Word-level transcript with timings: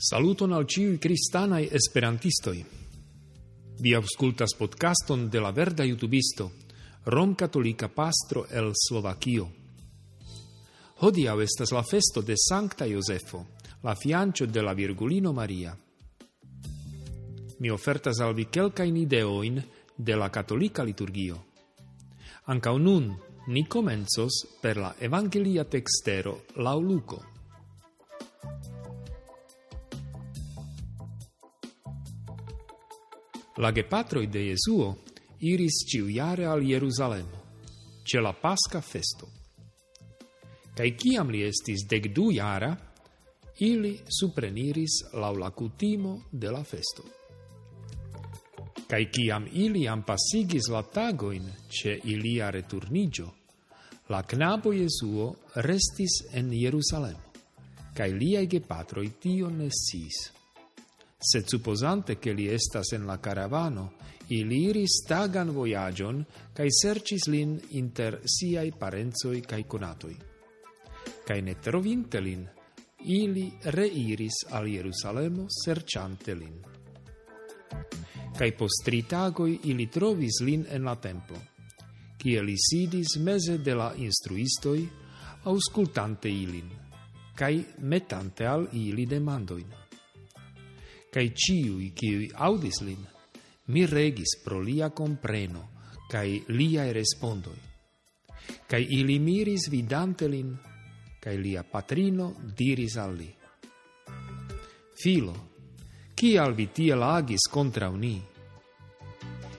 Saluton 0.00 0.52
al 0.52 0.64
ciui 0.64 0.96
cristanai 0.96 1.64
esperantistoi. 1.74 2.64
Vi 3.82 3.94
auscultas 3.98 4.52
podcaston 4.54 5.24
de 5.28 5.40
la 5.42 5.50
verda 5.50 5.82
youtubisto, 5.82 6.52
rom 7.10 7.34
catolica 7.34 7.88
pastro 7.88 8.44
el 8.46 8.70
Slovakio. 8.78 9.48
Hodiau 11.02 11.40
estas 11.42 11.72
la 11.74 11.82
festo 11.82 12.22
de 12.22 12.36
Sancta 12.38 12.86
Iosefo, 12.86 13.44
la 13.82 13.96
fiancio 13.96 14.46
de 14.46 14.62
la 14.62 14.72
Virgulino 14.72 15.32
Maria. 15.32 15.76
Mi 17.58 17.70
ofertas 17.70 18.20
al 18.20 18.34
vi 18.34 18.46
quelcain 18.46 18.96
ideoin 18.96 19.58
de 19.96 20.14
la 20.14 20.30
catolica 20.30 20.84
liturgio. 20.84 21.42
Ancau 22.46 22.78
nun 22.78 23.16
ni 23.48 23.66
comenzos 23.66 24.46
per 24.62 24.76
la 24.76 24.94
evangelia 25.00 25.64
textero 25.64 26.44
lau 26.54 26.80
Luco. 26.80 27.37
la 33.58 33.72
gepatroi 33.72 34.28
de 34.28 34.44
Jesuo 34.52 34.98
iris 35.38 35.84
ciuiare 35.84 36.46
al 36.46 36.62
Jerusalemo, 36.62 37.42
ce 38.02 38.20
la 38.20 38.32
Pasca 38.32 38.80
festo. 38.80 39.28
Cai 40.74 40.94
ciam 40.94 41.30
li 41.30 41.42
estis 41.42 41.82
dec 41.90 42.12
du 42.14 42.30
jara, 42.30 42.70
ili 43.58 43.98
supreniris 44.06 45.10
lau 45.12 45.34
la 45.36 45.50
cutimo 45.50 46.28
de 46.30 46.50
la 46.50 46.62
festo. 46.62 47.02
Cai 48.86 49.10
ciam 49.10 49.48
ili 49.50 49.88
ampasigis 49.88 50.70
la 50.70 50.82
tagoin 50.82 51.50
ce 51.68 51.98
ilia 52.04 52.50
returnigio, 52.50 53.34
la 54.08 54.22
knabo 54.22 54.72
Jesuo 54.72 55.34
restis 55.66 56.22
en 56.32 56.54
Jerusalemo, 56.54 57.34
cai 57.92 58.12
liae 58.14 58.46
gepatroi 58.46 59.18
tion 59.18 59.58
ne 59.58 59.68
sis 59.70 60.37
sed 61.18 61.46
supposante 61.46 62.18
che 62.18 62.32
li 62.32 62.46
estas 62.46 62.92
en 62.92 63.04
la 63.04 63.18
caravano, 63.18 63.94
ili 64.28 64.68
iris 64.68 65.02
tagan 65.06 65.50
voyagion 65.50 66.24
cae 66.54 66.70
sercis 66.70 67.26
lin 67.26 67.58
inter 67.70 68.20
siai 68.24 68.72
parenzoi 68.72 69.40
cae 69.40 69.66
conatoi. 69.66 70.16
Cae 71.24 71.40
ne 71.40 71.58
trovinte 71.58 72.20
lin, 72.20 72.46
ili 73.10 73.50
reiris 73.62 74.44
al 74.50 74.68
Jerusalemo 74.68 75.46
serciante 75.48 76.34
lin. 76.34 76.60
Cae 78.38 78.52
post 78.52 78.84
tri 78.84 79.02
tagoi 79.02 79.58
ili 79.64 79.88
trovis 79.88 80.40
lin 80.46 80.66
en 80.70 80.84
la 80.84 80.94
templo, 80.96 81.40
cie 82.18 82.42
li 82.42 82.54
sidis 82.54 83.16
mese 83.18 83.58
de 83.58 83.74
la 83.74 83.90
instruistoi, 83.96 84.86
auscultante 85.50 86.28
ilin, 86.28 86.70
cae 87.34 87.74
metante 87.78 88.46
al 88.46 88.68
ili 88.72 89.06
demandoin 89.06 89.87
cae 91.10 91.32
ciui 91.32 91.92
qui 91.96 92.28
audis 92.34 92.80
lin, 92.84 93.00
mi 93.72 93.86
regis 93.86 94.38
pro 94.44 94.60
lia 94.60 94.90
compreno, 94.90 95.68
cae 96.08 96.44
liae 96.48 96.92
respondoi. 96.92 97.60
Cae 98.68 98.80
ili 98.80 99.18
miris 99.18 99.68
vidante 99.68 100.28
lin, 100.28 100.54
cae 101.20 101.36
lia 101.36 101.64
patrino 101.64 102.34
diris 102.56 102.96
al 102.96 103.14
li. 103.16 103.28
Filo, 104.98 105.34
cial 106.14 106.54
vi 106.54 106.68
tiel 106.72 107.02
agis 107.02 107.48
contra 107.50 107.90
ni? 107.90 108.16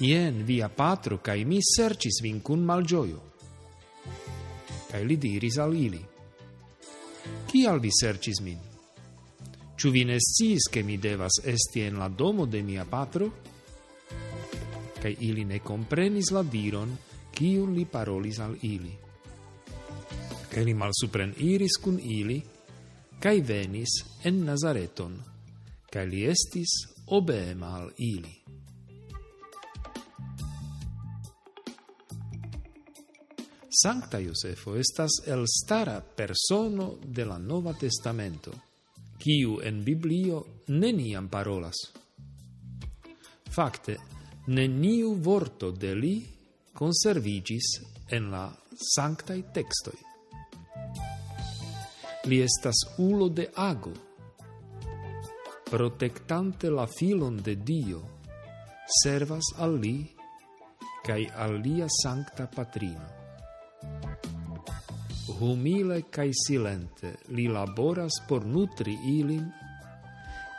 Ien 0.00 0.44
via 0.44 0.68
patro, 0.68 1.20
cae 1.20 1.44
mi 1.44 1.60
sercis 1.60 2.22
vin 2.22 2.40
cun 2.40 2.64
malgioio. 2.64 3.20
Cae 4.88 5.04
li 5.04 5.16
diris 5.16 5.58
al 5.58 5.76
ili. 5.76 6.00
Cial 7.46 7.80
vi 7.80 7.92
sercis 7.92 8.40
min? 8.40 8.69
Ĉu 9.80 9.88
vi 9.88 10.02
ne 10.04 10.18
sciis, 10.20 10.66
ke 10.68 10.82
mi 10.84 10.98
devas 11.00 11.38
esti 11.48 11.86
en 11.88 11.96
la 11.96 12.10
domo 12.12 12.44
de 12.44 12.60
mia 12.62 12.84
patro? 12.84 13.30
Kaj 15.00 15.14
ili 15.24 15.46
ne 15.48 15.62
komprenis 15.64 16.28
la 16.36 16.42
diron, 16.44 16.92
kiun 17.32 17.72
li 17.72 17.86
parolis 17.88 18.42
al 18.44 18.58
ili. 18.60 18.92
Kaj 20.52 20.66
li 20.68 20.76
malsupren 20.76 21.32
iris 21.48 21.80
kun 21.80 21.96
ili, 21.96 22.36
kaj 23.24 23.40
venis 23.40 23.96
en 24.28 24.44
Nazareton, 24.44 25.16
kaj 25.88 26.06
li 26.12 26.26
estis 26.28 26.76
obeema 27.16 27.72
al 27.80 27.90
ili. 27.96 28.36
Sancta 33.82 34.20
Iosefo 34.20 34.76
estas 34.76 35.22
el 35.24 35.46
stara 35.48 36.02
persono 36.02 36.98
de 37.00 37.24
la 37.24 37.38
Nova 37.38 37.72
Testamento 37.72 38.69
quiu 39.20 39.60
en 39.60 39.82
Biblio 39.84 40.64
neniam 40.68 41.28
parolas. 41.28 41.76
Fakte, 43.50 43.98
neniu 44.48 45.14
vorto 45.20 45.70
de 45.76 45.92
li 45.94 46.14
conservigis 46.72 47.68
en 48.16 48.30
la 48.32 48.46
sanctai 48.94 49.42
textoi. 49.52 49.98
Li 52.30 52.40
estas 52.44 52.80
ulo 52.98 53.28
de 53.28 53.48
ago, 53.56 53.92
protectante 55.70 56.70
la 56.70 56.86
filon 56.86 57.36
de 57.44 57.56
Dio, 57.56 58.00
servas 59.02 59.52
al 59.58 59.78
li 59.84 59.96
cae 61.04 61.28
al 61.34 61.60
lia 61.60 61.86
sancta 62.02 62.46
patrino 62.46 63.19
humile 65.40 66.02
cae 66.12 66.32
silente 66.36 67.14
li 67.32 67.46
laboras 67.48 68.20
por 68.28 68.44
nutri 68.44 68.92
ilin, 69.08 69.46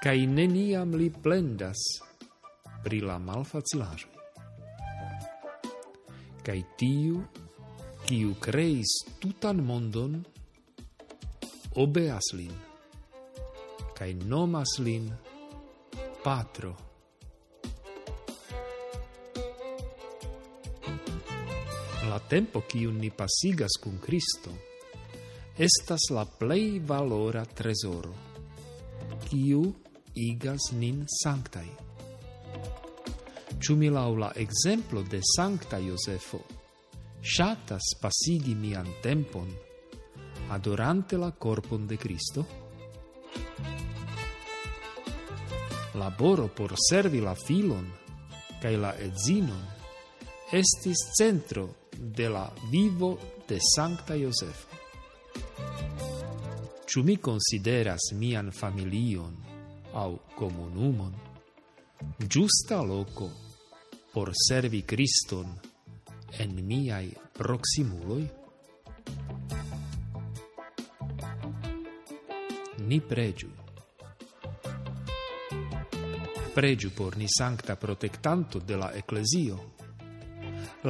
cae 0.00 0.24
neniam 0.24 0.94
li 0.96 1.10
plendas 1.12 1.82
pri 2.80 3.02
la 3.04 3.18
malfacilaĵoj. 3.20 4.16
Cae 6.40 6.62
tiu, 6.80 7.20
kiu 8.08 8.32
creis 8.40 8.94
tutan 9.20 9.60
mondon, 9.60 10.16
obeas 11.76 12.32
lin, 12.32 12.54
cae 13.92 14.14
nomas 14.16 14.78
lin 14.80 15.12
patro. 16.24 16.72
La 22.08 22.18
tempo 22.32 22.64
kiu 22.64 22.90
ni 22.96 23.12
pasigas 23.12 23.76
kun 23.78 24.00
Cristo, 24.00 24.69
estas 25.60 26.08
la 26.08 26.24
plei 26.24 26.80
valora 26.80 27.42
tresoro, 27.44 28.14
kiu 29.28 29.60
igas 30.16 30.70
nin 30.72 31.02
sanctai. 31.04 31.68
Ciu 33.60 33.76
mi 33.76 33.90
laula 33.92 34.30
exemplo 34.40 35.02
de 35.02 35.20
Sancta 35.20 35.76
Iosefo, 35.76 36.40
shatas 37.20 37.92
pasigi 38.00 38.54
mian 38.54 38.88
tempon, 39.02 39.52
adorante 40.48 41.20
la 41.20 41.30
corpon 41.32 41.86
de 41.86 41.98
Cristo? 41.98 42.46
Laboro 46.00 46.48
por 46.48 46.72
servi 46.88 47.20
la 47.20 47.34
filon, 47.34 47.84
cae 48.62 48.80
la 48.80 48.96
edzinon, 48.96 49.60
estis 50.56 51.04
centro 51.20 51.68
de 51.92 52.30
la 52.32 52.48
vivo 52.72 53.18
de 53.46 53.60
Sancta 53.60 54.16
Iosefo. 54.16 54.79
Ĉu 56.90 57.04
mi 57.06 57.14
konsideras 57.22 58.08
mian 58.18 58.48
familion 58.50 59.34
aŭ 59.94 60.08
komunumon 60.34 61.12
ĝusta 62.34 62.80
loko 62.82 63.28
por 64.10 64.32
servi 64.34 64.80
Kriston 64.82 65.52
en 66.42 66.56
miaj 66.66 67.04
proksimuloj? 67.38 68.24
Ni 72.90 73.00
preĝu. 73.14 73.52
Preĝu 76.58 76.90
por 76.98 77.22
ni 77.22 77.30
sankta 77.38 77.78
protektanto 77.78 78.58
de 78.58 78.82
la 78.82 78.90
eklezio, 78.98 79.62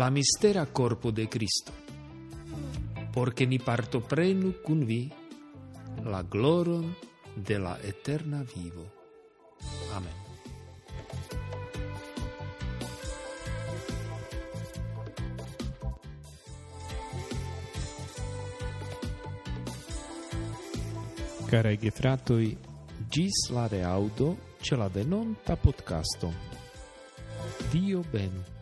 la 0.00 0.08
mistera 0.08 0.64
corpo 0.64 1.10
de 1.12 1.28
Cristo, 1.28 1.76
porque 3.12 3.44
ni 3.44 3.60
partoprenu 3.60 4.62
cun 4.64 4.86
vi 4.86 5.02
la 6.04 6.22
gloron 6.22 6.96
de 7.36 7.58
la 7.58 7.78
eterna 7.82 8.42
vivo. 8.54 8.90
Amen. 9.94 10.20
Carai 21.50 21.76
gefratoi, 21.82 22.56
gis 23.10 23.50
la 23.50 23.66
reaudo 23.66 24.36
ce 24.62 24.76
la 24.76 24.88
venonta 24.88 25.56
podcasto. 25.56 26.32
Dio 27.72 28.04
ben. 28.12 28.59